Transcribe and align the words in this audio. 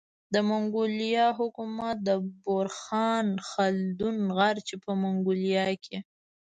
د 0.33 0.35
منګولیا 0.49 1.27
حکومت 1.39 1.97
د 2.07 2.09
بورخان 2.43 3.27
خلدون 3.49 4.17
غر 4.37 4.55
چي 4.67 4.75
په 4.83 4.91
منګولیا 5.01 5.67
کي 5.83 5.97